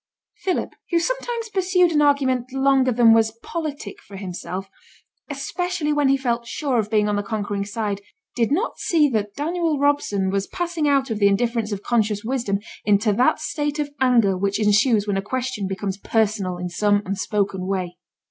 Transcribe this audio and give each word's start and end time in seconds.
Philip, 0.37 0.71
who 0.89 0.97
sometimes 0.97 1.49
pursued 1.49 1.91
an 1.91 2.01
argument 2.01 2.51
longer 2.51 2.91
than 2.91 3.13
was 3.13 3.37
politic 3.43 4.01
for 4.01 4.17
himself, 4.17 4.67
especially 5.29 5.93
when 5.93 6.09
he 6.09 6.17
felt 6.17 6.47
sure 6.47 6.79
of 6.79 6.89
being 6.89 7.07
on 7.07 7.17
the 7.17 7.21
conquering 7.21 7.65
side, 7.65 8.01
did 8.35 8.51
not 8.51 8.79
see 8.79 9.07
that 9.09 9.35
Daniel 9.35 9.77
Robson 9.77 10.31
was 10.31 10.47
passing 10.47 10.87
out 10.87 11.11
of 11.11 11.19
the 11.19 11.27
indifference 11.27 11.71
of 11.71 11.83
conscious 11.83 12.23
wisdom 12.23 12.57
into 12.83 13.13
that 13.13 13.39
state 13.39 13.77
of 13.77 13.91
anger 13.99 14.35
which 14.35 14.59
ensues 14.59 15.05
when 15.05 15.17
a 15.17 15.21
question 15.21 15.67
becomes 15.67 15.99
personal 15.99 16.57
in 16.57 16.67
some 16.67 17.03
unspoken 17.05 17.67
way. 17.67 17.99